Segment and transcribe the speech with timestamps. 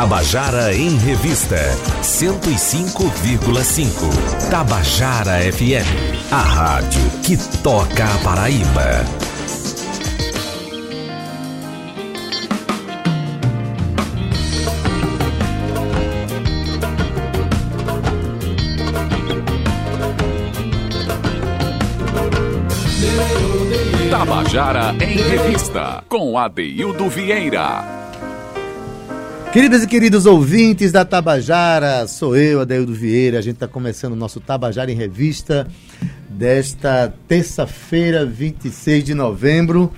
[0.00, 1.60] Tabajara em Revista,
[2.00, 4.48] 105,5.
[4.50, 9.04] Tabajara FM, a rádio que toca a Paraíba.
[24.10, 27.99] Tabajara em Revista, com Adeildo Vieira.
[29.52, 33.40] Queridas e queridos ouvintes da Tabajara, sou eu, Adeildo Vieira.
[33.40, 35.66] A gente está começando o nosso Tabajara em Revista
[36.28, 39.92] desta terça-feira, 26 de novembro.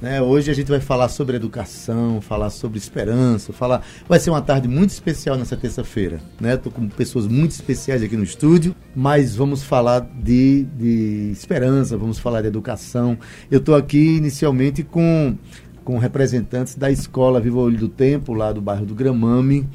[0.00, 0.20] Né?
[0.22, 3.84] Hoje a gente vai falar sobre educação, falar sobre esperança, falar.
[4.08, 6.20] Vai ser uma tarde muito especial nessa terça-feira.
[6.40, 6.56] Né?
[6.56, 12.42] Com pessoas muito especiais aqui no estúdio, mas vamos falar de, de esperança, vamos falar
[12.42, 13.18] de educação.
[13.50, 15.36] Eu estou aqui inicialmente com,
[15.84, 19.68] com representantes da escola Viva Olho do Tempo, lá do bairro do Gramame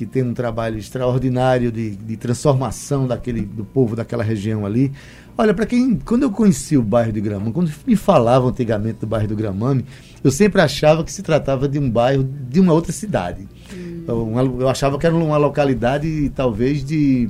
[0.00, 4.90] que tem um trabalho extraordinário de, de transformação daquele, do povo daquela região ali.
[5.36, 5.94] Olha, para quem.
[5.96, 9.84] Quando eu conheci o bairro de Gramame, quando me falavam antigamente do bairro do Gramame,
[10.24, 13.46] eu sempre achava que se tratava de um bairro de uma outra cidade.
[13.74, 14.04] Hum.
[14.08, 17.28] Eu, eu achava que era uma localidade, talvez, de,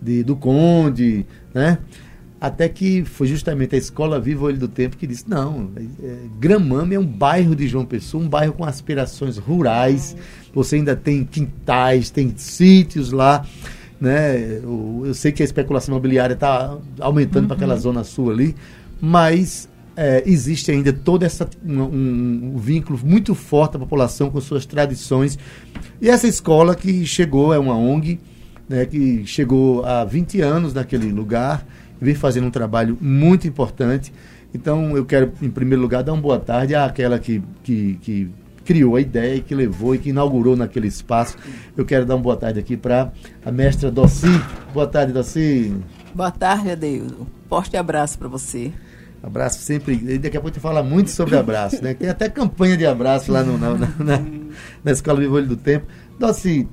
[0.00, 1.76] de do Conde, né?
[2.40, 5.70] Até que foi justamente a Escola Viva Olho do Tempo que disse: não,
[6.02, 10.16] é, Gramame é um bairro de João Pessoa, um bairro com aspirações rurais.
[10.54, 13.44] Você ainda tem quintais, tem sítios lá
[14.00, 14.60] né?
[14.62, 17.48] Eu, eu sei que a especulação imobiliária está aumentando uhum.
[17.48, 18.54] para aquela zona sul ali,
[19.00, 24.40] mas é, existe ainda todo essa, um, um, um, vínculo muito forte da população com
[24.40, 25.38] suas tradições.
[26.00, 28.20] E essa escola que chegou, é uma ONG,
[28.68, 31.66] né, que chegou há 20 anos naquele lugar,
[32.00, 34.12] vem fazendo um trabalho muito importante.
[34.54, 38.30] Então, eu quero, em primeiro lugar, dar uma boa tarde àquela que, que, que
[38.64, 41.36] criou a ideia e que levou e que inaugurou naquele espaço.
[41.76, 43.12] Eu quero dar uma boa tarde aqui para
[43.44, 44.28] a mestra Doci.
[44.74, 45.74] Boa tarde, Doci.
[46.14, 47.26] Boa tarde, Adeildo.
[47.48, 48.72] Forte abraço para você.
[49.22, 49.96] Abraço sempre.
[50.18, 51.94] Daqui a pouco a gente fala muito sobre abraço, né?
[51.94, 54.22] Tem até campanha de abraço lá no, na, na,
[54.84, 55.86] na, Escola Vivo Olho do Tempo.
[56.18, 56.68] Doci,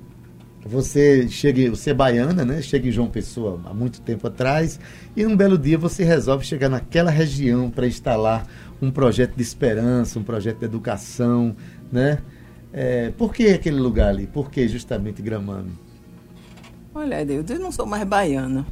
[0.66, 2.62] você chega, você é baiana, né?
[2.62, 4.80] Chega em João Pessoa há muito tempo atrás
[5.16, 8.48] e um belo dia você resolve chegar naquela região para instalar
[8.82, 11.56] um projeto de esperança, um projeto de educação,
[11.92, 12.20] né?
[12.72, 14.26] É, por que aquele lugar ali?
[14.26, 15.72] Por que justamente Gramame?
[16.96, 18.66] Olha, Deus, eu não sou mais baiana.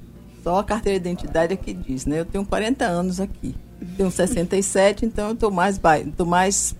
[0.43, 2.19] Só a carteira de identidade é que diz, né?
[2.21, 3.55] Eu tenho 40 anos aqui.
[3.97, 5.99] Tenho 67, então eu estou mais, ba...
[6.15, 6.75] tô mais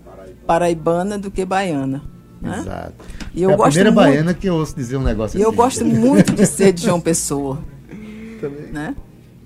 [0.48, 2.02] paraibana do que baiana.
[2.42, 2.58] Né?
[2.60, 2.94] Exato.
[3.34, 4.06] E eu é a gosto primeira muito...
[4.06, 5.46] baiana que eu ouço dizer um negócio e assim.
[5.46, 7.60] eu gosto muito de ser de João Pessoa.
[8.42, 8.72] Também.
[8.72, 8.96] Né?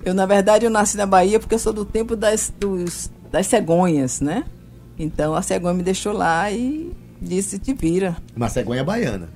[0.03, 3.47] Eu, na verdade, eu nasci na Bahia porque eu sou do tempo das, dos, das
[3.47, 4.45] cegonhas, né?
[4.97, 8.15] Então a cegonha me deixou lá e disse: te vira.
[8.35, 9.29] Uma cegonha baiana.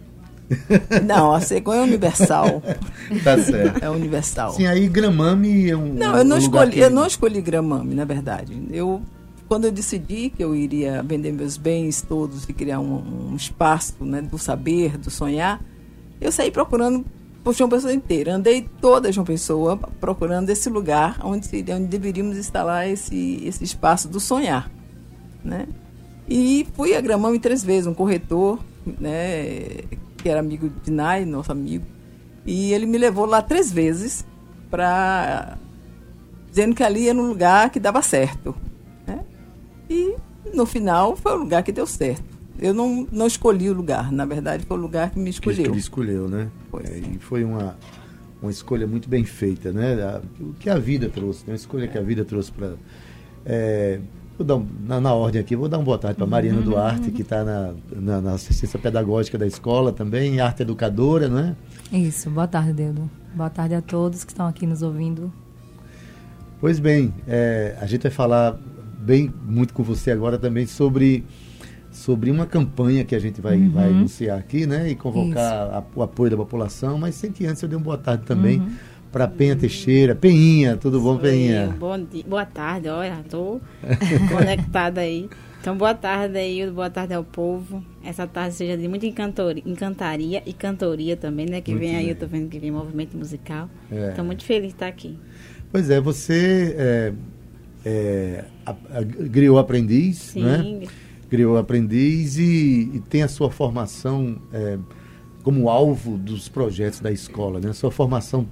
[1.06, 2.64] Não, a cegonha é universal.
[3.24, 3.84] tá certo.
[3.84, 4.54] É universal.
[4.54, 5.94] Sim, aí Gramame é um.
[5.94, 6.80] Não, eu não um escolhi, que...
[6.80, 8.62] eu não escolhi Gramame, na verdade.
[8.72, 9.02] Eu
[9.50, 13.96] quando eu decidi que eu iria vender meus bens todos e criar um, um espaço
[14.00, 15.62] né, do saber, do sonhar,
[16.22, 17.04] eu saí procurando
[17.44, 18.36] por João Pessoa inteira.
[18.36, 24.20] Andei toda João Pessoa procurando esse lugar onde, onde deveríamos instalar esse, esse espaço do
[24.20, 24.72] sonhar
[25.44, 25.68] né?
[26.28, 28.60] E fui a Gramame três vezes, um corretor,
[29.00, 29.84] né,
[30.18, 31.86] que era amigo de Nai, nosso amigo,
[32.46, 34.26] e ele me levou lá três vezes
[34.70, 35.58] para
[36.50, 38.56] dizendo que ali era um lugar que dava certo,
[40.60, 42.24] no final foi o lugar que deu certo.
[42.60, 45.64] Eu não, não escolhi o lugar, na verdade foi o lugar que me escolheu.
[45.64, 46.50] Que ele escolheu, né?
[46.84, 47.78] É, e foi uma,
[48.42, 50.22] uma escolha muito bem feita, né?
[50.40, 51.54] O que a vida trouxe, né?
[51.54, 52.74] uma escolha que a vida trouxe para
[53.46, 54.00] é,
[54.38, 57.12] Vou dar um, na, na, ordem aqui, vou dar uma boa tarde para Mariana Duarte,
[57.12, 61.56] que está na, na, na, assistência pedagógica da escola também, arte educadora, não é?
[61.92, 63.10] Isso, boa tarde, Dedo.
[63.36, 65.30] Boa tarde a todos que estão aqui nos ouvindo.
[66.62, 68.58] Pois bem, é, a gente vai falar
[69.00, 71.24] bem muito com você agora também sobre,
[71.92, 73.72] sobre uma campanha que a gente vai, uhum.
[73.72, 74.90] vai anunciar aqui, né?
[74.90, 77.98] E convocar a, o apoio da população, mas sem que antes eu dê uma boa
[77.98, 78.60] tarde também.
[78.60, 78.70] Uhum
[79.12, 80.16] para Penha Teixeira.
[80.16, 81.76] Penhinha, tudo bom, Penhinha?
[81.80, 83.60] Bom dia, boa tarde, olha, estou
[84.32, 85.30] conectada aí.
[85.62, 87.84] Então, boa tarde aí, boa tarde ao povo.
[88.04, 91.60] Essa tarde seja de muita encantoria, encantaria e cantoria também, né?
[91.60, 92.10] Que muito vem aí, bem.
[92.12, 93.70] eu tô vendo que vem movimento musical.
[93.92, 94.28] Estou é.
[94.28, 95.18] muito feliz de estar aqui.
[95.70, 97.14] Pois é, você é,
[97.90, 100.44] é, a, a, griou aprendiz, Sim.
[100.44, 100.88] né?
[101.30, 104.78] Griou aprendiz e, e, tem a sua formação é,
[105.44, 107.70] como alvo dos projetos da escola, né?
[107.70, 108.48] A sua formação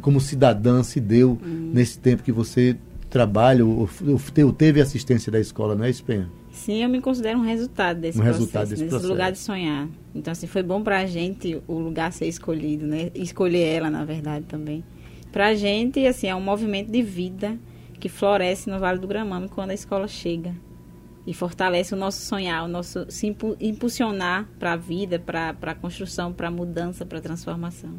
[0.00, 1.70] como cidadã se deu hum.
[1.72, 2.76] nesse tempo que você
[3.08, 6.28] trabalho, o, o, teve assistência da escola, não é, Espenha?
[6.50, 9.88] Sim, eu me considero um resultado desse um processo, resultado desse, desse lugar de sonhar.
[10.12, 13.10] Então, assim, foi bom para a gente o lugar ser escolhido, né?
[13.14, 14.82] Escolher ela, na verdade, também.
[15.30, 17.56] Para a gente, assim, é um movimento de vida
[17.98, 20.54] que floresce no Vale do Gramame quando a escola chega.
[21.26, 26.32] E fortalece o nosso sonhar, o nosso se impulsionar para a vida, para a construção,
[26.32, 27.98] para a mudança, para a transformação.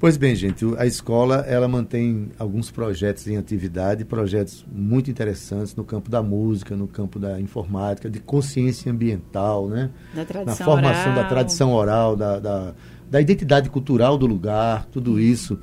[0.00, 5.84] Pois bem, gente, a escola ela mantém alguns projetos em atividade, projetos muito interessantes no
[5.84, 9.90] campo da música, no campo da informática, de consciência ambiental, né?
[10.14, 11.22] Da tradição Na formação oral.
[11.22, 12.74] da tradição oral, da, da,
[13.10, 15.58] da identidade cultural do lugar, tudo isso.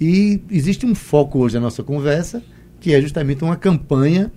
[0.00, 2.42] E existe um foco hoje na nossa conversa,
[2.80, 4.32] que é justamente uma campanha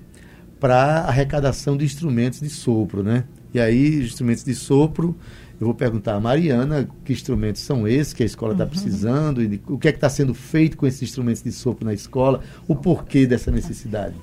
[0.60, 3.24] para arrecadação de instrumentos de sopro, né?
[3.54, 5.16] E aí, instrumentos de sopro
[5.64, 8.70] eu vou perguntar a Mariana que instrumentos são esses que a escola está uhum.
[8.70, 11.94] precisando, e o que é que está sendo feito com esses instrumentos de sopro na
[11.94, 14.16] escola, o porquê dessa necessidade.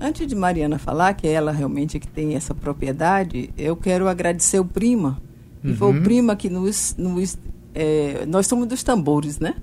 [0.00, 4.58] Antes de Mariana falar, que ela realmente é que tem essa propriedade, eu quero agradecer
[4.58, 5.22] o Prima.
[5.62, 5.76] Uhum.
[5.76, 6.02] Foi o uhum.
[6.02, 6.96] Prima que nos.
[6.98, 7.38] nos
[7.72, 9.54] é, nós somos dos tambores, né?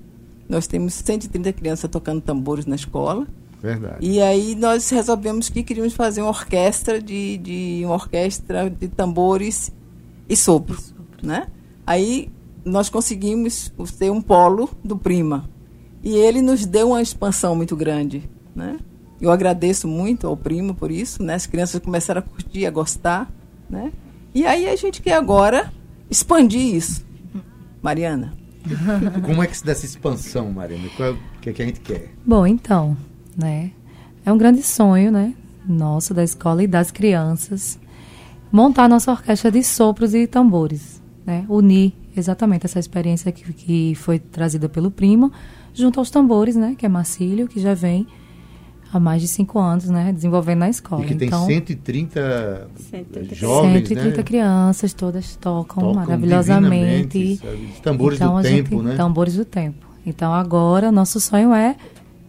[0.48, 3.26] Nós temos 130 crianças tocando tambores na escola.
[3.62, 3.96] Verdade.
[4.00, 9.72] E aí nós resolvemos que queríamos fazer uma orquestra de, de uma orquestra de tambores
[10.28, 10.78] e sopro
[11.22, 11.48] né?
[11.86, 12.30] Aí
[12.64, 15.48] nós conseguimos ter um polo do Prima.
[16.02, 18.78] E ele nos deu uma expansão muito grande, né?
[19.20, 21.34] Eu agradeço muito ao Prima por isso, né?
[21.34, 23.30] As crianças começaram a curtir, a gostar,
[23.68, 23.92] né?
[24.34, 25.72] E aí a gente quer agora
[26.10, 27.04] expandir isso.
[27.82, 28.34] Mariana.
[29.24, 32.12] Como é que se dá essa expansão, é o que, é que a gente quer?
[32.24, 32.96] Bom, então,
[33.36, 33.70] né?
[34.24, 35.34] É um grande sonho, né?
[35.66, 37.78] Nosso, da escola e das crianças,
[38.50, 40.98] montar nossa orquestra de sopros e tambores
[41.28, 45.30] né, unir exatamente essa experiência que, que foi trazida pelo primo,
[45.74, 48.06] junto aos tambores, né, que é Marcílio, que já vem
[48.92, 51.04] há mais de cinco anos, né, desenvolvendo na escola.
[51.04, 54.22] E que tem então, 130, 130 jovens, 130 né?
[54.22, 57.40] crianças, todas tocam, tocam maravilhosamente.
[57.82, 58.96] Tambores então, do tempo, gente, né?
[58.96, 59.86] Tambores do tempo.
[60.06, 61.76] Então agora nosso sonho é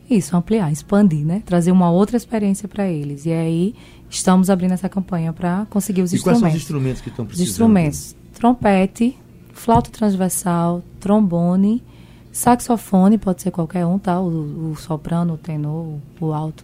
[0.09, 1.41] isso, ampliar, expandir, né?
[1.45, 3.25] Trazer uma outra experiência para eles.
[3.25, 3.75] E aí
[4.09, 6.39] estamos abrindo essa campanha para conseguir os e instrumentos.
[6.39, 7.45] E quais são os instrumentos que estão precisando?
[7.45, 9.17] Os instrumentos trompete,
[9.53, 11.83] flauta transversal, trombone,
[12.31, 14.19] saxofone, pode ser qualquer um, tá?
[14.19, 16.63] O, o soprano, o tenor, o alto,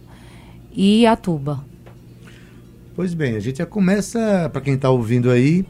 [0.72, 1.64] e a tuba.
[2.94, 5.66] Pois bem, a gente já começa, para quem está ouvindo aí,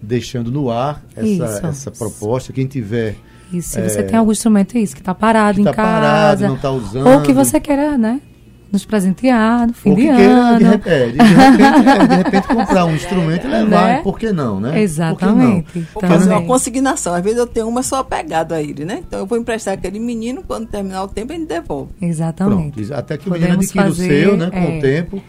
[0.00, 2.52] deixando no ar essa, essa proposta.
[2.52, 3.16] Quem tiver.
[3.52, 5.90] Isso, se é, você tem algum instrumento isso, que está parado que em tá casa.
[5.90, 7.06] Parado, não está usando.
[7.06, 8.20] Ou que você queira, né?
[8.70, 10.58] Nos presentear no fim de ano.
[10.58, 14.00] De, repente, é, de, repente, é, de repente comprar um instrumento e levar, né?
[14.02, 14.80] por que não, né?
[14.82, 15.80] Exatamente.
[15.92, 17.14] Por Fazer uma consignação.
[17.14, 19.02] Às vezes eu tenho uma só apegado a ele, né?
[19.06, 21.92] Então eu vou emprestar aquele menino, quando terminar o tempo, ele devolve.
[22.00, 22.86] Exatamente.
[22.86, 24.50] Pronto, até que o menino adquira o seu, né?
[24.50, 25.22] Com é, o tempo.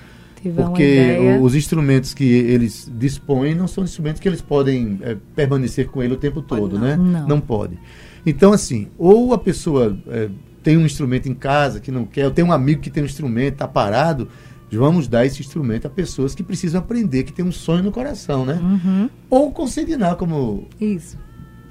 [0.55, 6.01] Porque os instrumentos que eles dispõem não são instrumentos que eles podem é, permanecer com
[6.01, 6.81] ele o tempo todo, não.
[6.81, 6.95] né?
[6.95, 7.27] Não.
[7.27, 7.77] não pode.
[8.25, 10.29] Então, assim, ou a pessoa é,
[10.69, 13.05] tem um instrumento em casa que não quer, eu tenho um amigo que tem um
[13.07, 14.27] instrumento, está parado,
[14.71, 18.45] vamos dar esse instrumento a pessoas que precisam aprender, que tem um sonho no coração,
[18.45, 18.59] né?
[18.61, 19.09] Uhum.
[19.31, 21.17] Ou consignar, como Isso.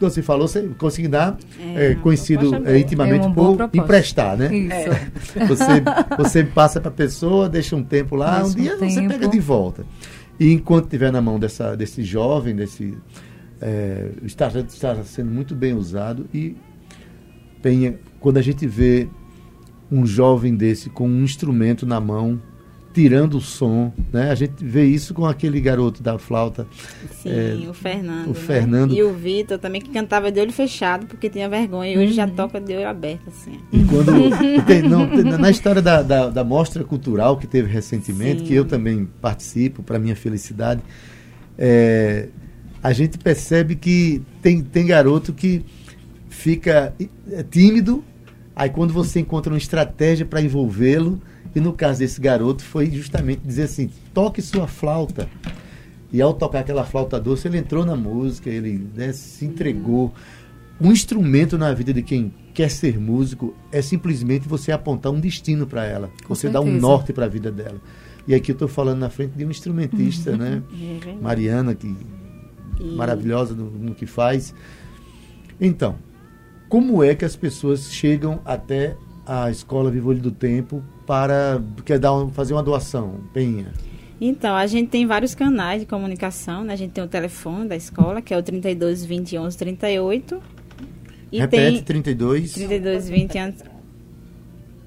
[0.00, 1.38] você falou, você consignar,
[1.76, 4.52] é, é, conhecido é, intimamente é por emprestar, né?
[4.52, 5.46] Isso.
[5.46, 5.64] Você,
[6.18, 8.90] você passa para a pessoa, deixa um tempo lá, um dia tempo.
[8.90, 9.86] você pega de volta.
[10.40, 12.98] E enquanto estiver na mão dessa, desse jovem, desse
[13.60, 16.56] é, está, está sendo muito bem usado e
[17.62, 19.08] Penha, quando a gente vê
[19.90, 22.40] um jovem desse com um instrumento na mão,
[22.92, 24.30] tirando o som, né?
[24.30, 26.66] A gente vê isso com aquele garoto da flauta.
[27.22, 28.26] Sim, é, o Fernando.
[28.26, 28.34] O né?
[28.34, 28.92] Fernando.
[28.92, 31.92] E o Vitor também, que cantava de olho fechado, porque tinha vergonha.
[31.92, 32.12] E hoje uhum.
[32.14, 33.60] já toca de olho aberto, assim.
[33.72, 34.12] E quando.
[34.66, 35.06] tem, não,
[35.38, 38.46] na história da, da, da, mostra cultural que teve recentemente, Sim.
[38.46, 40.82] que eu também participo, para minha felicidade,
[41.56, 42.28] é,
[42.82, 45.64] a gente percebe que tem, tem garoto que
[46.38, 46.94] fica
[47.32, 48.04] é, tímido,
[48.54, 51.20] aí quando você encontra uma estratégia para envolvê-lo,
[51.54, 55.28] e no caso desse garoto foi justamente dizer assim, toque sua flauta.
[56.12, 60.14] E ao tocar aquela flauta doce, ele entrou na música, ele né, se entregou.
[60.80, 65.66] Um instrumento na vida de quem quer ser músico é simplesmente você apontar um destino
[65.66, 66.08] para ela.
[66.24, 66.52] Com você certeza.
[66.52, 67.80] dá um norte para a vida dela.
[68.28, 70.62] E aqui eu estou falando na frente de um instrumentista, né?
[71.04, 71.94] É Mariana, que
[72.94, 74.54] maravilhosa no, no que faz.
[75.60, 75.96] Então,
[76.68, 78.94] como é que as pessoas chegam até
[79.26, 83.72] a Escola Olho do Tempo para quer dar um, fazer uma doação, Penha?
[84.20, 86.72] Então, a gente tem vários canais de comunicação, né?
[86.72, 90.42] A gente tem o telefone da escola, que é o 32 20 11 38.
[91.30, 92.52] E Repete, tem 32...
[92.52, 93.54] 32 20 11...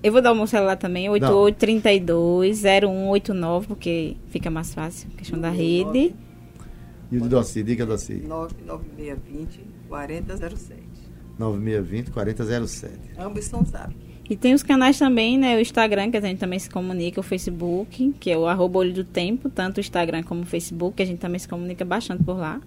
[0.03, 6.15] Eu vou dar o meu celular também, 8832-0189, porque fica mais fácil, questão da rede.
[7.11, 8.15] E o Doci, diga Doci.
[8.15, 10.81] 99620 4007.
[11.41, 12.93] 9620 4007.
[13.17, 13.93] Ambos são zap.
[14.29, 15.57] E tem os canais também, né?
[15.57, 18.93] O Instagram, que a gente também se comunica, o Facebook, que é o arroba olho
[18.93, 22.23] do tempo, tanto o Instagram como o Facebook, que a gente também se comunica bastante
[22.23, 22.61] por lá.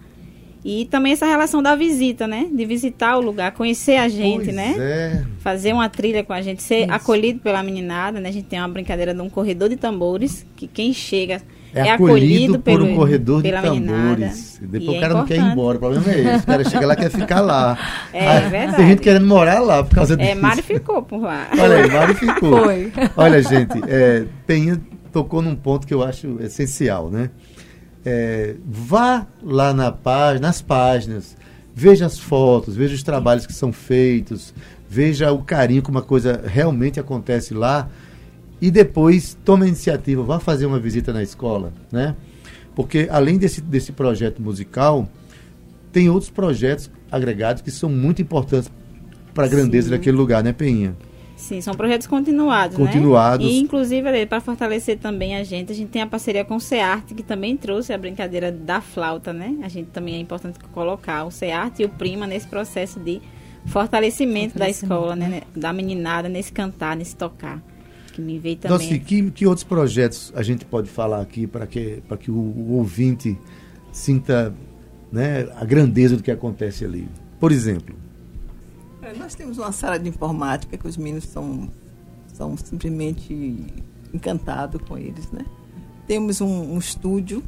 [0.62, 2.49] E também essa relação da visita, né?
[2.52, 4.75] De visitar o lugar, conhecer a gente, Pois né?
[4.78, 5.25] É.
[5.38, 8.28] Fazer uma trilha com a gente, ser acolhido pela meninada, né?
[8.28, 11.40] A gente tem uma brincadeira de um corredor de tambores, que quem chega
[11.75, 14.11] É, acolhido, por um corredor de meninada.
[14.11, 14.61] tambores.
[14.62, 15.76] Depois E o é cara não quer ir embora.
[15.76, 16.45] O problema é esse.
[16.45, 17.78] O cara chega lá e quer ficar lá.
[18.12, 18.76] É Aí, verdade.
[18.76, 20.31] Tem gente querendo morar lá por causa disso.
[20.31, 21.49] É, Mari ficou por lá.
[21.59, 22.64] Olha aí, Mari ficou.
[22.64, 22.93] Foi.
[23.16, 24.81] Olha, gente, é, Penha
[25.12, 27.31] tocou num ponto que eu acho essencial, né?
[28.04, 31.37] É, vá lá na página, nas páginas,
[31.75, 34.52] veja as fotos, veja os trabalhos que são feitos,
[34.88, 37.88] veja o carinho como a coisa realmente acontece lá
[38.64, 42.16] e depois tome a iniciativa, vá fazer uma visita na escola, né?
[42.75, 45.06] Porque além desse, desse projeto musical,
[45.92, 48.73] tem outros projetos agregados que são muito importantes
[49.35, 49.90] para a grandeza Sim.
[49.90, 50.97] daquele lugar, né, Penha?
[51.37, 53.44] Sim, são projetos continuados, Continuados.
[53.47, 53.52] né?
[53.52, 57.12] E, inclusive, para fortalecer também a gente, a gente tem a parceria com o SEART,
[57.14, 59.59] que também trouxe a brincadeira da flauta, né?
[59.62, 63.21] A gente também é importante colocar o SEART e o Prima nesse processo de
[63.66, 65.42] fortalecimento, da Fortalecimento, escola, né?
[65.54, 67.61] Da meninada, nesse cantar, nesse tocar.
[68.14, 68.78] Que me veio também.
[68.78, 72.35] Doci, que, que outros projetos a gente pode falar aqui para que, pra que o,
[72.35, 73.37] o ouvinte
[73.90, 74.54] sinta
[75.11, 77.09] né, a grandeza do que acontece ali?
[77.40, 77.94] Por exemplo,
[79.02, 81.68] É, Nós temos uma sala de informática que os meninos são,
[82.33, 83.66] são simplesmente
[84.12, 85.44] encantados com eles, né?
[86.06, 87.42] Temos um, um estúdio,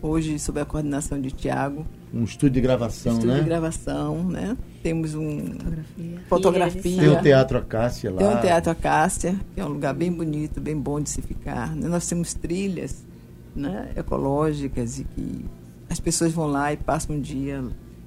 [0.00, 3.40] hoje sob a coordenação de Tiago, um estúdio de gravação, estúdio né?
[3.40, 4.56] de gravação, né?
[4.82, 6.20] Temos um Fotografia.
[6.28, 7.00] fotografia.
[7.00, 8.18] Tem o Teatro Acácia lá.
[8.18, 11.74] Tem o Teatro Acácia, que é um lugar bem bonito, bem bom de se ficar.
[11.76, 11.88] né?
[11.88, 13.04] Nós temos trilhas
[13.54, 15.44] né, ecológicas e que
[15.88, 17.62] as pessoas vão lá e passam um dia.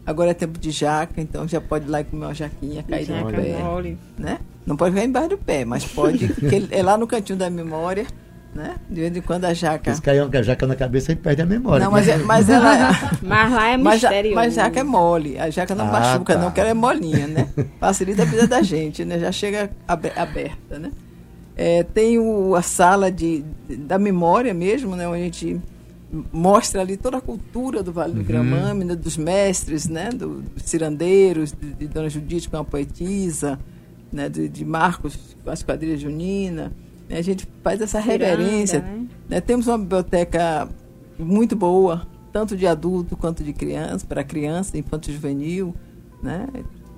[0.05, 3.08] Agora é tempo de jaca, então já pode ir lá e comer uma jaquinha, cair
[3.10, 3.58] no Jaca pé.
[3.63, 3.98] mole.
[4.17, 4.39] Né?
[4.65, 8.05] Não pode ficar embaixo do pé, mas pode, porque é lá no cantinho da memória,
[8.56, 8.76] né?
[8.90, 9.94] De vez em quando a jaca.
[10.02, 11.84] Caem com a jaca na cabeça e perde a memória.
[11.84, 12.90] Não, mas, é- mas ela.
[13.22, 14.36] Mas lá é Mas, ja- mistério.
[14.36, 15.38] mas jaca é mole.
[15.38, 16.40] A jaca não Ah, machuca, tá.
[16.42, 17.50] não, que ela é molinha, né?
[17.80, 19.20] Facilita a vida da gente, né?
[19.20, 20.92] Já chega abe- aberta, né?
[21.58, 23.44] É, tem o, a sala de,
[23.80, 25.08] da memória mesmo, né?
[25.08, 25.60] Onde a gente
[26.32, 28.26] mostra ali toda a cultura do Vale do Uhum.
[28.26, 28.96] Gramame, né?
[28.96, 30.10] dos mestres, né?
[30.10, 33.60] Do- dos cirandeiros, de, de Dona Judite, que é uma poetisa,
[34.12, 34.30] né?
[34.30, 36.72] De, de Marcos, com as quadrilhas juninas.
[37.10, 38.80] A gente faz essa Ciranda, reverência.
[38.80, 39.06] né?
[39.30, 39.42] né?
[39.42, 40.68] Temos uma biblioteca
[41.18, 45.76] muito boa, tanto de adulto quanto de criança, para criança, infanto juvenil.
[46.22, 46.48] Né?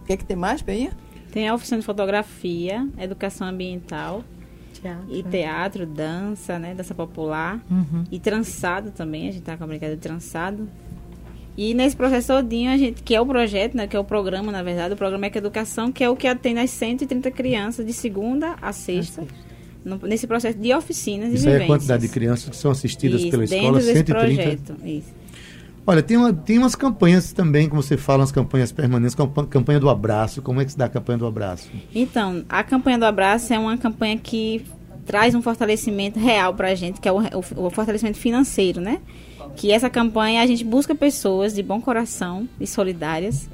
[0.02, 0.92] O que é que tem mais, Penha?
[1.32, 4.24] Tem a oficina de fotografia, educação ambiental
[4.82, 5.06] Teatro.
[5.10, 6.74] e teatro, dança, né?
[6.74, 7.60] Dança popular.
[7.70, 8.06] Uhum.
[8.12, 10.68] E trançado também, a gente tá com a brincadeira de trançado.
[11.58, 14.52] E nesse processo todinho, a gente, que é o projeto, né, que é o programa,
[14.52, 17.84] na verdade, o programa é que Educação, que é o que atende as 130 crianças
[17.84, 19.26] de segunda a sexta,
[19.88, 21.67] no- nesse processo de oficinas Isso e aí é a vivências.
[21.67, 24.13] quantidade de crianças que são assistidas Isso, pela escola, desse 130.
[24.44, 24.75] projeto.
[24.86, 25.15] Isso.
[25.89, 29.79] Olha, tem, uma, tem umas campanhas também, como você fala, umas campanhas permanentes, campa- campanha
[29.79, 30.41] do abraço.
[30.41, 31.70] Como é que se dá a campanha do abraço?
[31.96, 34.65] Então, a campanha do abraço é uma campanha que
[35.06, 39.00] traz um fortalecimento real para a gente, que é o, o- o fortalecimento financeiro, né?
[39.56, 43.50] Que essa campanha a gente busca pessoas de bom coração e solidárias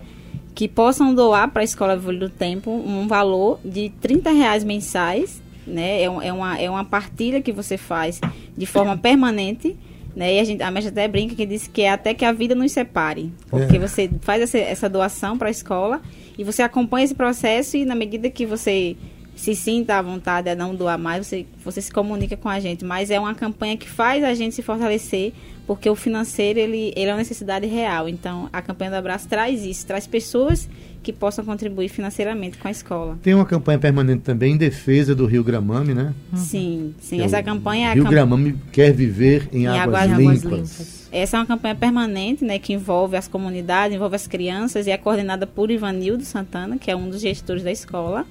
[0.56, 5.40] que possam doar para a Escola Vivole do Tempo um valor de 30 reais mensais,
[5.66, 6.02] né?
[6.04, 8.20] É, um- é uma, é uma partilha que você faz
[8.58, 9.76] de forma permanente,
[10.16, 10.36] né?
[10.36, 12.54] E a, gente, a mestra até brinca que diz que é até que a vida
[12.54, 13.80] nos separe, porque É.
[13.80, 16.02] você faz essa, essa doação para a escola
[16.38, 18.96] e você acompanha esse processo e na medida que você
[19.36, 22.86] se sinta à vontade a não doar mais, você, você se comunica com a gente.
[22.86, 25.34] Mas é uma campanha que faz a gente se fortalecer,
[25.66, 28.08] porque o financeiro ele, ele é uma necessidade real.
[28.10, 30.68] Então, a campanha do abraço traz isso, traz pessoas
[31.02, 33.18] que possam contribuir financeiramente com a escola.
[33.22, 36.14] Tem uma campanha permanente também em defesa do Rio Gramame, né?
[36.36, 37.18] Sim, sim.
[37.18, 40.18] Que é Essa o campanha é Rio cam- Gramame quer viver em, Em águas, águas
[40.18, 40.44] limpas.
[40.44, 41.10] limpas.
[41.12, 44.98] Essa é uma campanha permanente, né, que envolve as comunidades, envolve as crianças e é
[44.98, 48.26] coordenada por Ivanildo Santana, que é um dos gestores da escola.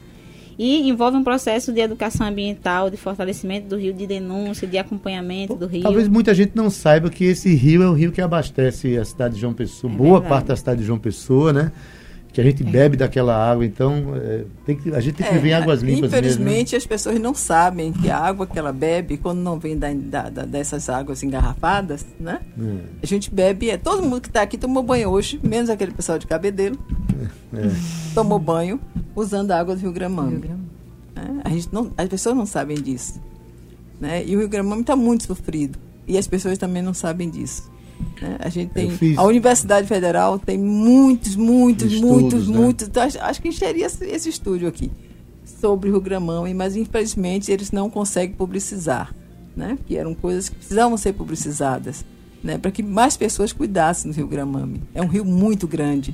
[0.59, 5.54] E envolve um processo de educação ambiental, de fortalecimento do rio, de denúncia, de acompanhamento
[5.54, 5.82] do rio.
[5.82, 9.35] Talvez muita gente não saiba que esse rio é o rio que abastece a cidade
[9.35, 10.28] de João Pessoa, É boa verdade.
[10.28, 11.73] parte da cidade de João Pessoa, né?
[12.32, 15.50] Que a gente bebe daquela água, então é, tem que, a gente tem que viver
[15.50, 16.16] em águas limpas mesmo.
[16.16, 16.18] né?
[16.28, 19.92] Infelizmente, as pessoas não sabem que a água que ela bebe, quando não vem da,
[19.92, 22.40] da- da- dessas águas engarrafadas, né?
[22.59, 25.92] Hum, A gente bebe, é, todo mundo que está aqui tomou banho hoje, menos aquele
[25.92, 26.78] pessoal de cabedelo,
[27.55, 27.71] é.
[28.14, 28.81] tomou banho
[29.14, 30.37] usando a água do Rio Gramame.
[30.47, 30.57] Rio
[31.14, 31.41] né?
[31.45, 33.21] A gente não, as pessoas não sabem disso.
[34.00, 34.25] Né?
[34.26, 35.79] E o Rio Grande está muito sofrido.
[36.07, 37.71] E as pessoas também não sabem disso.
[38.21, 38.37] Né?
[38.41, 38.91] A gente tem.
[38.91, 42.57] fiz- A Universidade Federal tem muitos, muitos, Estudos, muitos, né?
[42.59, 42.88] muitos.
[42.88, 44.91] Então, acho, acho que encheria esse, esse estúdio aqui
[45.61, 49.14] sobre o Rio Gramame, mas infelizmente eles não conseguem publicizar.
[49.57, 49.79] Né?
[49.87, 52.05] Que eram coisas que precisavam ser publicizadas.
[52.43, 52.59] Né?
[52.59, 54.83] Para que mais pessoas cuidassem do Rio Gramame.
[54.95, 56.12] É um rio muito grande.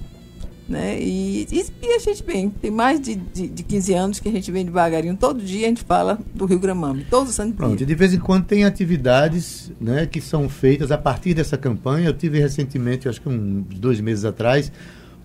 [0.69, 1.01] Né?
[1.01, 4.33] E, e, e a gente vem, tem mais de, de, de 15 anos que a
[4.33, 5.17] gente vem devagarinho.
[5.17, 7.87] Todo dia a gente fala do Rio Gramame, todo santo Pronto, e dia.
[7.87, 12.09] de vez em quando tem atividades né, que são feitas a partir dessa campanha.
[12.09, 14.71] Eu tive recentemente, acho que uns dois meses atrás,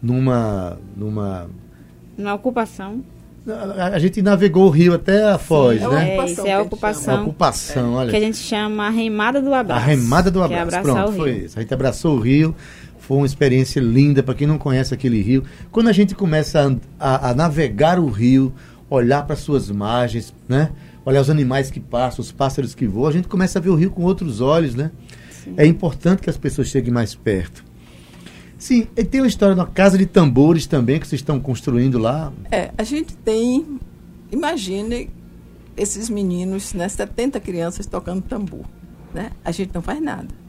[0.02, 0.80] numa.
[0.96, 1.50] numa
[2.18, 3.04] Uma ocupação.
[3.78, 6.16] a, a gente navegou o rio até a Foz, é uma né?
[6.16, 7.18] É, ocupação isso é a a ocupação.
[7.18, 8.10] A ocupação, olha.
[8.12, 9.86] Que a gente chama a remada do A abraço.
[9.88, 10.62] remada do é abraço.
[10.78, 11.46] abraçar Pronto, o foi rio.
[11.48, 11.60] isso.
[11.60, 12.56] A gente abraçou o rio.
[13.08, 15.44] Foi uma experiência linda para quem não conhece aquele rio.
[15.72, 18.54] Quando a gente começa a a, a navegar o rio,
[18.90, 20.72] olhar para suas margens, né?
[21.06, 23.76] Olhar os animais que passam, os pássaros que voam, a gente começa a ver o
[23.76, 24.90] rio com outros olhos, né?
[25.58, 27.66] É importante que as pessoas cheguem mais perto.
[28.58, 32.32] Sim, e tem uma história da casa de tambores também que vocês estão construindo lá.
[32.50, 33.82] É, a gente tem,
[34.32, 35.10] imagine
[35.76, 38.64] esses meninos, né, 70 crianças tocando tambor.
[39.14, 39.32] Né?
[39.44, 40.43] A gente não faz nada.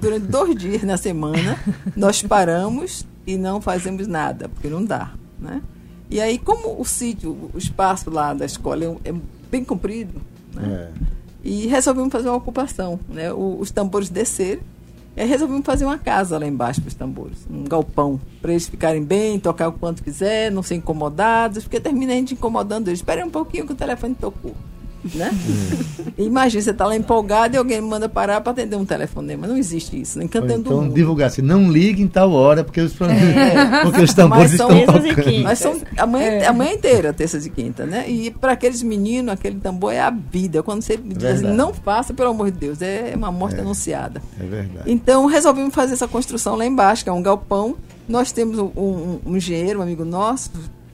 [0.00, 1.58] Durante dois dias na semana,
[1.96, 5.12] nós paramos e não fazemos nada, porque não dá.
[5.38, 5.62] Né?
[6.10, 9.14] E aí, como o sítio, o espaço lá da escola é, é
[9.50, 10.20] bem comprido,
[10.54, 10.90] né?
[10.94, 11.08] É.
[11.44, 13.32] E resolvemos fazer uma ocupação, né?
[13.32, 14.62] O- os tambores desceram.
[15.16, 18.68] E aí resolvemos fazer uma casa lá embaixo para os tambores, um galpão, para eles
[18.68, 23.00] ficarem bem, tocar o quanto quiser, não ser incomodados, porque termina a gente incomodando eles.
[23.00, 24.54] Espera um pouquinho que o telefone tocou.
[25.14, 25.30] Né?
[26.18, 29.46] Imagina, você está lá empolgado e alguém me manda parar para atender um telefonema.
[29.46, 32.92] Não existe isso, nem cantando então divulgar assim, não ligue em tal hora, porque os,
[33.00, 33.82] É.
[33.84, 35.24] porque os tambores Mas são estão terças e tocando.
[35.24, 35.42] quintas.
[35.44, 38.10] Mas são a manhã, a manhã inteira, terças e quinta, né?
[38.10, 40.62] E para aqueles meninos, aquele tambor é a vida.
[40.62, 44.20] Quando você diz assim, não faça, pelo amor de Deus, é uma morte anunciada.
[44.40, 44.90] É verdade.
[44.90, 47.76] Então resolvemos fazer essa construção lá embaixo, que é um galpão.
[48.08, 50.50] Nós temos um, um- um engenheiro, um amigo nosso,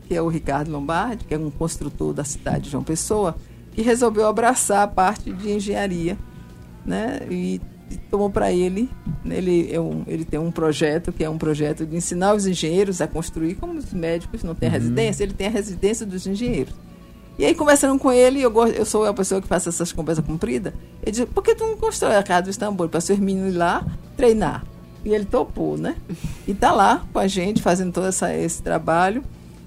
[0.09, 3.37] que é o Ricardo Lombardi, que é um construtor da cidade de João Pessoa,
[3.75, 6.17] que resolveu abraçar a parte de engenharia,
[6.87, 7.21] né?
[7.31, 7.61] E,
[7.91, 8.89] e tomou para ele,
[9.25, 9.37] né?
[9.37, 13.01] ele, é um, ele tem um projeto que é um projeto de ensinar os engenheiros
[13.01, 16.75] a construir, como os médicos não têm a residência, ele tem a residência dos engenheiros.
[17.37, 20.25] E aí, conversando com ele, eu, gosto, eu sou a pessoa que faz essas conversas
[20.25, 20.73] compridas.
[21.03, 23.59] Ele disse: por que tu não constrói a casa do Istambul para seus meninos ir
[23.59, 23.85] lá
[24.17, 24.65] treinar?
[25.05, 25.97] E ele topou, né?
[26.47, 29.23] E tá lá com a gente, fazendo todo essa, esse trabalho.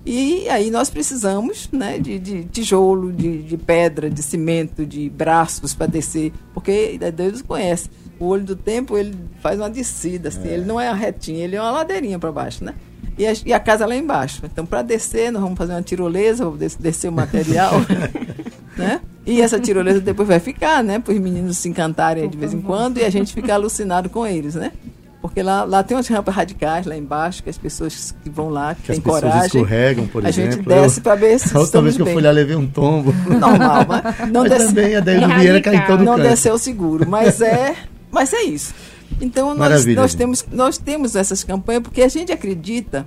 [0.10, 5.74] E aí nós precisamos né, de, de tijolo, de, de pedra, de cimento, de braços
[5.76, 6.32] para descer.
[6.54, 7.89] Porque Deus conhece.
[8.17, 10.48] O olho do tempo, ele faz uma descida, assim.
[10.48, 12.74] Ele não é uma retinha, ele é uma ladeirinha para baixo, né?
[13.17, 14.41] E a, e a casa lá embaixo.
[14.46, 17.74] Então, para descer, nós vamos fazer uma tirolesa, vamos des- descer o material,
[18.78, 19.02] né?
[19.26, 21.00] E essa tirolesa depois vai ficar, né?
[21.00, 24.26] Para os meninos se encantarem de vez em quando e a gente ficar alucinado com
[24.26, 24.72] eles, né?
[25.38, 28.73] Porque lá, lá tem umas rampas radicais lá embaixo, que as pessoas que vão lá,
[28.73, 30.52] que, Que as têm pessoas coragem, escorregam, por a exemplo.
[30.54, 32.13] gente desce Eu- para ver se A outra vez que eu bem.
[32.15, 33.13] fui lá, levei um tombo.
[33.13, 36.28] Normal, mas não Mas desce, também a Deildo É Vieira cai em todo não canto.
[36.28, 37.76] desceu seguro, mas é,
[38.10, 38.73] mas é isso.
[39.21, 43.06] Então nós, Maravilha, nós temos nós temos essas campanhas porque a gente acredita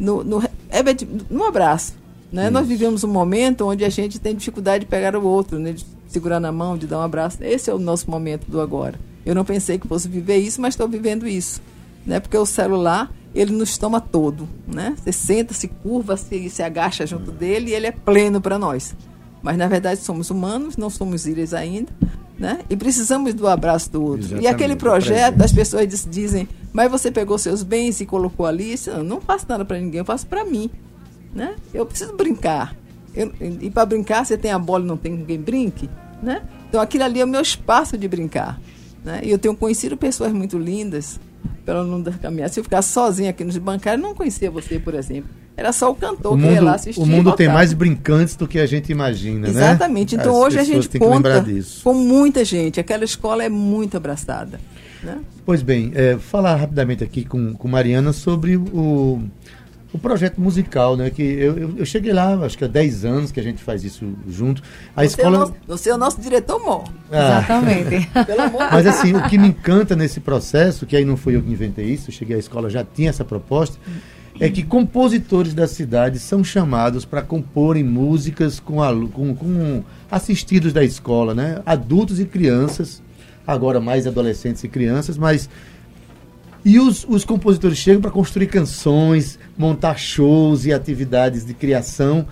[0.00, 0.82] no, no é,
[1.28, 1.92] no abraço,
[2.32, 2.48] né?
[2.48, 5.72] Nós vivemos um momento onde a gente tem dificuldade de pegar o outro, né?
[5.72, 7.36] De segurar na mão, de dar um abraço.
[7.42, 8.98] Esse é o nosso momento do agora.
[9.26, 11.60] Eu não pensei que fosse viver isso, mas estou vivendo isso,
[12.06, 12.20] né?
[12.20, 14.94] Porque o celular ele nos toma todo, né?
[15.02, 18.94] Você senta, se curva, se, se agacha junto dele e ele é pleno para nós.
[19.42, 21.92] Mas na verdade somos humanos, não somos ilhas ainda,
[22.38, 22.60] né?
[22.70, 24.20] E precisamos do abraço do outro.
[24.20, 28.46] Exatamente, e aquele projeto, as pessoas diz- dizem, mas você pegou seus bens e colocou
[28.46, 28.74] ali?
[28.86, 30.70] Eu não faço nada para ninguém, eu faço para mim,
[31.34, 31.56] né?
[31.74, 32.74] Eu preciso brincar.
[33.14, 35.88] Eu- e para brincar, você tem a bola e não tem ninguém brinque,
[36.22, 36.42] né?
[36.68, 38.58] Então aquilo ali é o meu espaço de brincar,
[39.06, 39.20] né?
[39.22, 41.20] E eu tenho conhecido pessoas muito lindas
[41.64, 42.52] pelo mundo da caminhada.
[42.52, 45.30] Se eu ficar sozinha aqui nos bancários, eu não conhecia você, por exemplo.
[45.56, 47.00] Era só o cantor O que ia mundo, lá assistir.
[47.00, 49.50] o mundo tem mais brincantes do que a gente imagina, né?
[49.50, 50.16] Exatamente.
[50.16, 51.44] Então As hoje a gente conta
[51.82, 52.78] com muita gente.
[52.78, 54.60] Aquela escola é muito abraçada.
[55.02, 55.18] Né?
[55.46, 59.22] Pois bem, é, falar rapidamente aqui com, com Mariana sobre o,
[59.92, 61.08] o projeto musical, né?
[61.10, 63.84] Que eu, eu, eu cheguei lá, acho que há 10 anos que a gente faz
[63.84, 64.62] isso junto.
[64.94, 65.38] A você, é o escola.
[65.38, 66.84] nosso, você é o nosso diretor mó.
[67.10, 68.08] Ah, Exatamente.
[68.26, 71.36] Pelo amor de Mas assim, o que me encanta nesse processo, que aí não fui
[71.36, 73.78] eu que inventei isso, eu cheguei à escola, já tinha essa proposta,
[74.38, 80.72] é que compositores da cidade são chamados para comporem músicas com, alu- com, com assistidos
[80.74, 81.62] da escola, né?
[81.64, 83.02] Adultos e crianças,
[83.46, 85.48] agora mais adolescentes e crianças, mas
[86.66, 92.26] e os, os compositores chegam para construir canções, montar shows e atividades de criação,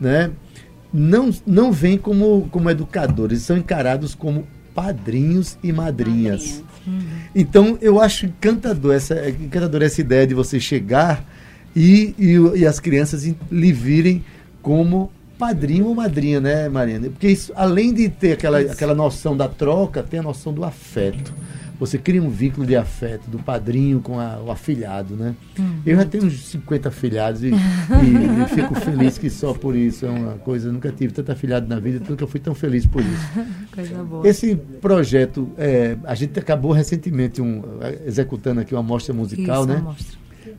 [0.00, 0.30] né?
[0.92, 6.62] não, não vêm como, como educadores, são encarados como padrinhos e madrinhas.
[7.34, 11.24] Então, eu acho encantador essa, encantador essa ideia de você chegar
[11.74, 14.24] e, e, e as crianças lhe virem
[14.62, 17.08] como padrinho ou madrinha, né, Mariana?
[17.08, 21.34] Porque isso, além de ter aquela, aquela noção da troca, tem a noção do afeto.
[21.80, 25.34] Você cria um vínculo de afeto do padrinho com a, o afilhado, né?
[25.58, 25.80] Uhum.
[25.86, 30.10] Eu já tenho uns 50 afilhados e, e, fico feliz que só por isso é
[30.10, 30.68] uma coisa.
[30.68, 33.30] Eu nunca tive tanto afilhado na vida, nunca fui tão feliz por isso.
[33.74, 34.28] coisa boa.
[34.28, 37.62] Esse projeto, é, a gente acabou recentemente um,
[38.04, 39.94] executando aqui uma amostra musical, isso, né?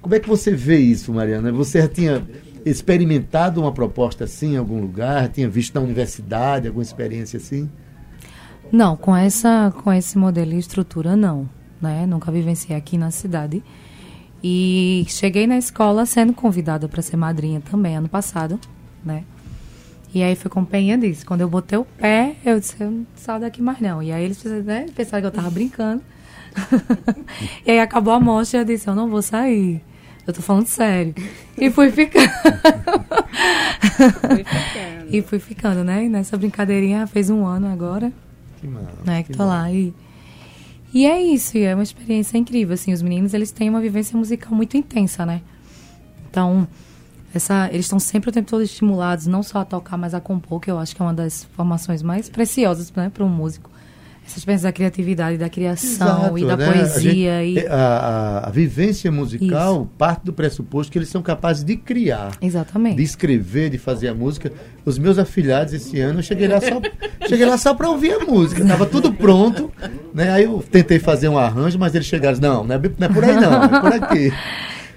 [0.01, 1.51] Como é que você vê isso, Mariana?
[1.51, 2.27] Você já tinha
[2.65, 5.29] experimentado uma proposta assim em algum lugar?
[5.29, 7.69] Tinha visto na universidade alguma experiência assim?
[8.71, 11.49] Não, com essa com esse modelo e estrutura não,
[11.81, 12.05] né?
[12.05, 13.63] Nunca vivenciei aqui na cidade.
[14.43, 18.59] E cheguei na escola sendo convidada para ser madrinha também ano passado,
[19.03, 19.23] né?
[20.13, 23.07] E aí foi com Penha disse, quando eu botei o pé, eu disse, eu não
[23.15, 24.03] saio daqui mais não.
[24.03, 26.03] E aí eles né, pensaram que eu tava brincando.
[27.65, 29.81] e aí acabou a mostra e eu disse, eu não vou sair.
[30.27, 31.15] Eu tô falando sério.
[31.57, 32.29] E fui ficando.
[34.27, 35.07] fui ficando.
[35.15, 36.05] e fui ficando, né?
[36.05, 38.11] E nessa brincadeirinha fez um ano agora.
[38.61, 38.87] Que massa.
[39.03, 39.71] Né, que, que tô lá.
[39.71, 39.93] E,
[40.93, 42.73] e é isso, e é uma experiência incrível.
[42.73, 45.41] Assim, os meninos, eles têm uma vivência musical muito intensa, né?
[46.29, 46.67] Então,
[47.33, 50.59] essa, eles estão sempre o tempo todo estimulados, não só a tocar, mas a compor,
[50.59, 53.70] que eu acho que é uma das formações mais preciosas né, para um músico
[54.37, 56.71] experiência da criatividade, da criação Exato, e da né?
[56.71, 57.37] poesia.
[57.37, 57.67] A, gente, e...
[57.67, 59.89] a, a, a, vivência musical Isso.
[59.97, 62.31] parte do pressuposto que eles são capazes de criar.
[62.41, 62.97] Exatamente.
[62.97, 64.51] De escrever, de fazer a música.
[64.85, 66.81] Os meus afilhados esse ano, eu cheguei lá só,
[67.27, 68.61] cheguei lá só para ouvir a música.
[68.61, 69.71] Estava tudo pronto.
[70.13, 70.31] Né?
[70.31, 73.23] Aí eu tentei fazer um arranjo, mas eles chegaram não, não é, não é por
[73.23, 74.33] aí não, é por aqui.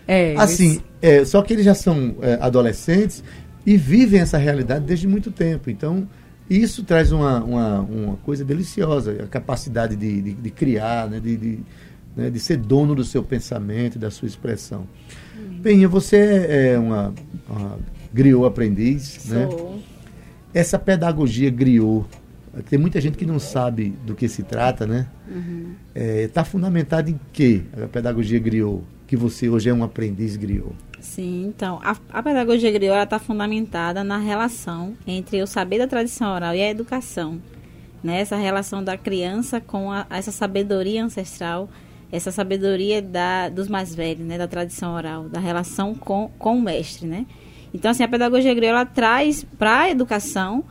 [0.06, 3.24] É, assim, é, só que eles já são é, adolescentes
[3.64, 5.70] e vivem essa realidade desde muito tempo.
[5.70, 6.06] Então,
[6.48, 11.18] isso traz uma, uma, uma coisa deliciosa, a capacidade de, de, de criar, né?
[11.18, 11.58] De, de,
[12.14, 12.30] né?
[12.30, 14.86] de, ser dono do seu pensamento, da sua expressão.
[15.36, 15.60] Uhum.
[15.62, 17.14] Penha, você é uma,
[17.48, 17.78] uma
[18.12, 19.48] griot aprendiz, né?
[19.50, 19.74] Sou.
[19.76, 19.82] né?
[20.52, 22.06] Essa pedagogia griot,
[22.68, 25.08] tem muita gente que não sabe do que se trata, né?
[25.26, 25.74] Está uhum.
[25.94, 28.82] é, tá fundamentada em que a pedagogia griot?
[29.06, 30.72] Que você hoje é um aprendiz griot?
[31.04, 36.34] Sim, então, a, a pedagogia griot está fundamentada na relação entre o saber da tradição
[36.34, 37.40] oral e a educação.
[38.02, 38.22] Né?
[38.22, 41.68] Essa relação da criança com a, essa sabedoria ancestral,
[42.10, 44.38] essa sabedoria da, dos mais velhos, né?
[44.38, 47.06] da tradição oral, da relação com, com o mestre.
[47.06, 47.26] Né?
[47.72, 50.64] Então, assim, a pedagogia griot ela traz para a educação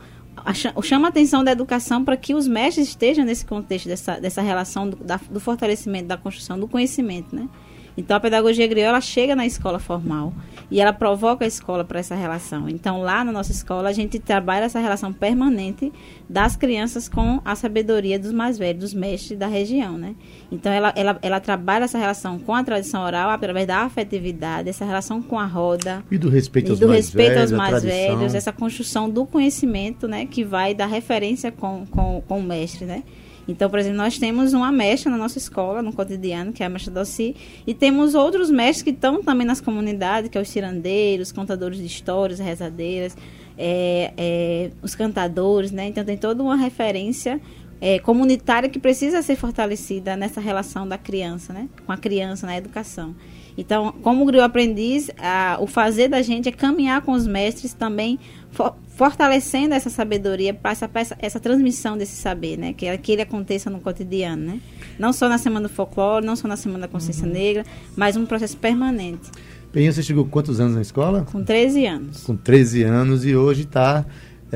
[0.82, 4.90] chama a atenção da educação para que os mestres estejam nesse contexto dessa, dessa relação
[4.90, 7.48] do, da, do fortalecimento da construção do conhecimento, né?
[7.96, 10.32] Então a pedagogia griot ela chega na escola formal
[10.70, 12.68] e ela provoca a escola para essa relação.
[12.68, 15.92] Então lá na nossa escola a gente trabalha essa relação permanente
[16.28, 20.14] das crianças com a sabedoria dos mais velhos, dos mestres da região, né?
[20.50, 24.84] Então ela, ela, ela trabalha essa relação com a tradição oral através da afetividade, essa
[24.84, 28.34] relação com a roda e do respeito aos do mais respeito velhos, aos mais velhos,
[28.34, 33.02] essa construção do conhecimento, né, que vai dar referência com, com, com o mestre, né?
[33.46, 36.68] Então, por exemplo, nós temos uma mestra na nossa escola, no cotidiano, que é a
[36.68, 41.30] mestra Doci, e temos outros mestres que estão também nas comunidades, que é os tirandeiros,
[41.30, 43.16] contadores de histórias, rezadeiras,
[43.56, 45.88] é, é, os cantadores, né?
[45.88, 47.40] Então tem toda uma referência
[47.80, 51.68] é, comunitária que precisa ser fortalecida nessa relação da criança, né?
[51.84, 53.14] Com a criança na educação.
[53.56, 58.18] Então, como griot aprendiz, a, o fazer da gente é caminhar com os mestres também,
[58.54, 62.72] for, fortalecendo essa sabedoria para essa, essa, essa, transmissão desse saber, né?
[62.72, 64.60] Que, que ele aconteça no cotidiano, né?
[64.98, 67.32] Não só na Semana do Folclore, não só na Semana da Consciência uhum.
[67.32, 69.30] Negra, mas um processo permanente.
[69.72, 71.26] Penha, você chegou quantos anos na escola?
[71.30, 72.22] Com 13 anos.
[72.22, 74.06] Com 13 anos e hoje está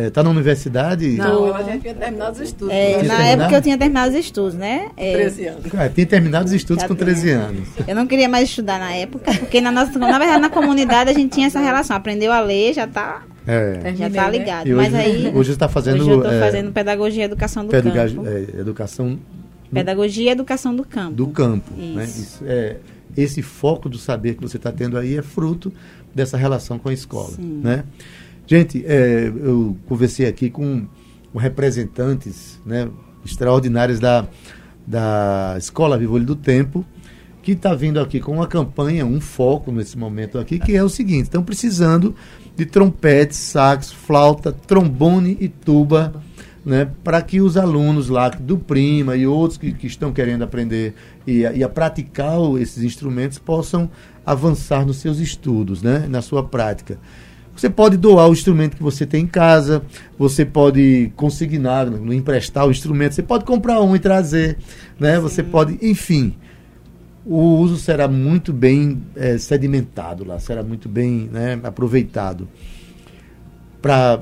[0.07, 1.09] Está é, na universidade?
[1.17, 2.73] Não, ela já tinha terminado os estudos.
[2.73, 4.91] É, na época eu tinha terminado os estudos, né?
[4.97, 5.75] É, 13 anos.
[5.75, 7.39] Ah, tinha terminado os estudos já com 13 tinha.
[7.39, 7.69] anos.
[7.87, 11.13] Eu não queria mais estudar na época, porque na, nossa, na verdade na comunidade a
[11.13, 11.97] gente tinha essa relação.
[11.97, 13.95] Aprendeu a ler, já está é.
[13.97, 14.39] Já está né?
[14.39, 14.67] ligado.
[14.69, 14.75] Né?
[14.75, 15.33] Mas aí.
[15.35, 16.01] Hoje está fazendo.
[16.01, 17.89] Hoje eu estou é, fazendo pedagogia e educação do campo.
[18.27, 19.19] É, educação.
[19.73, 21.15] Pedagogia e educação do campo.
[21.15, 21.73] Do campo.
[21.77, 21.95] Isso.
[21.95, 22.05] Né?
[22.05, 22.77] Isso é,
[23.17, 25.73] esse foco do saber que você está tendo aí é fruto
[26.15, 27.31] dessa relação com a escola.
[27.31, 27.61] Sim.
[27.63, 27.85] Né?
[28.47, 30.87] Gente, é, eu conversei aqui com,
[31.33, 32.89] com representantes né,
[33.25, 34.27] extraordinários da,
[34.87, 36.85] da Escola Vivo do Tempo,
[37.43, 40.89] que está vindo aqui com uma campanha, um foco nesse momento aqui, que é o
[40.89, 42.15] seguinte: estão precisando
[42.59, 46.13] de trompete, sax, flauta, trombone e tuba,
[46.67, 50.93] né, para que os alunos lá do Prima e outros que, que estão querendo aprender
[51.25, 53.89] e, e a praticar esses instrumentos possam
[54.27, 56.99] avançar nos seus estudos, né, na sua prática.
[57.55, 59.83] Você pode doar o instrumento que você tem em casa,
[60.19, 64.59] você pode consignar, emprestar o instrumento, você pode comprar um e trazer,
[64.99, 65.19] né?
[65.19, 66.37] Você pode, enfim,
[67.29, 72.49] o uso será muito bem eh, sedimentado lá, será muito bem né, aproveitado.
[73.81, 74.21] Para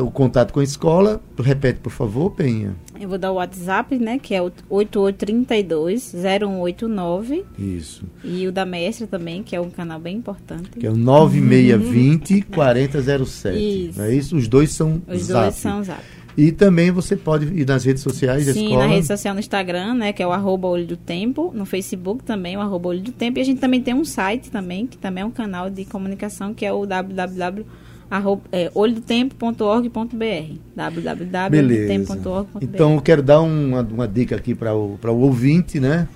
[0.00, 2.76] o contato com a escola, repete, por favor, Penha.
[3.00, 4.16] Eu vou dar o WhatsApp, né?
[4.16, 7.42] Que é o 8832-0189.
[7.58, 8.04] Isso.
[8.22, 10.70] E o da Mestra também, que é um canal bem importante.
[10.78, 13.58] Que é o 9620 4007.
[13.88, 13.98] Isso.
[13.98, 14.36] Não é isso?
[14.36, 15.46] Os dois são Os zap.
[15.46, 16.00] dois são Zap.
[16.36, 18.86] E também você pode ir nas redes sociais da Sim, escola.
[18.86, 20.12] na rede social no Instagram, né?
[20.12, 21.52] Que é o arroba Olho do Tempo.
[21.54, 23.38] No Facebook também, o arroba Olho do Tempo.
[23.38, 26.54] E a gente também tem um site também, que também é um canal de comunicação,
[26.54, 27.64] que é o www
[28.12, 35.20] arroba, é, olhodotempo.org.br www.olhodotempo.org.br Então eu quero dar uma, uma dica aqui para o, o
[35.20, 36.06] ouvinte, né?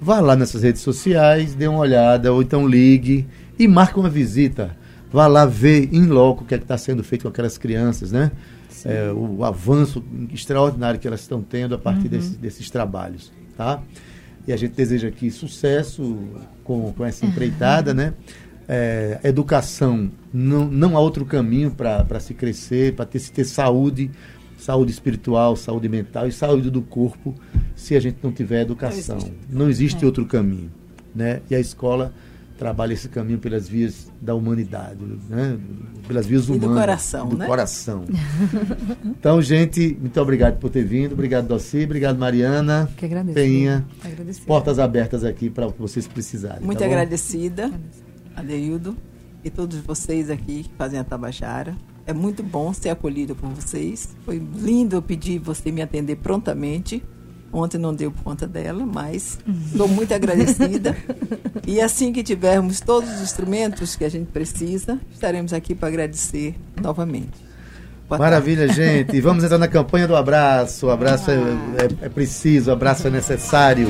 [0.00, 3.24] Vá lá nessas redes sociais, dê uma olhada, ou então ligue
[3.56, 4.76] e marque uma visita.
[5.12, 8.32] Vá lá ver em loco o que é está sendo feito com aquelas crianças, né?
[8.84, 13.80] É, o avanço extraordinário que elas estão tendo a partir desse- desses trabalhos, tá?
[14.46, 16.18] E a gente deseja aqui sucesso
[16.62, 18.12] com, com essa empreitada, né?
[18.68, 24.10] É, educação, não, não há outro caminho para se crescer, para ter, se ter saúde,
[24.58, 27.34] saúde espiritual, saúde mental e saúde do corpo,
[27.76, 29.18] se a gente não tiver educação.
[29.48, 30.70] Não existe, outro caminho,
[31.14, 31.40] né?
[31.48, 32.12] E a escola
[32.58, 35.58] trabalha esse caminho pelas vias da humanidade, né?
[36.06, 36.78] Pelas vias E do humanas.
[36.78, 37.46] coração, do né?
[37.46, 38.04] coração.
[39.04, 41.12] Então, gente, muito obrigado por ter vindo.
[41.12, 41.84] Obrigado, Doci.
[41.84, 42.88] Obrigado, Mariana.
[42.96, 43.34] Que agradeço.
[43.34, 43.84] Penha.
[44.46, 46.64] Portas abertas aqui para o que vocês precisarem.
[46.64, 47.70] Muito tá agradecida,
[48.34, 48.96] Adeildo,
[49.44, 51.74] e todos vocês aqui que fazem a Tabajara.
[52.06, 54.14] É muito bom ser acolhida por vocês.
[54.24, 57.02] Foi lindo eu pedir você me atender prontamente.
[57.52, 59.38] Ontem não deu conta dela, mas
[59.70, 60.96] estou muito agradecida.
[61.66, 66.54] E assim que tivermos todos os instrumentos que a gente precisa, estaremos aqui para agradecer
[66.80, 67.46] novamente.
[68.08, 68.22] Boa tarde.
[68.22, 69.16] Maravilha, gente.
[69.16, 70.86] E vamos entrar na campanha do abraço.
[70.86, 73.88] O abraço é, é- é preciso, o abraço é necessário.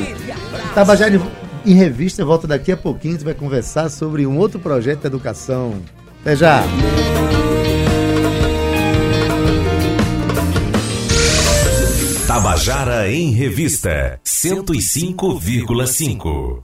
[0.75, 3.14] Tabajara em- em revista volta daqui a pouquinho.
[3.14, 5.75] A gente vai conversar sobre um outro projeto de educação.
[6.23, 6.62] Até já.
[12.37, 16.62] Tabajara em Revista 105,5.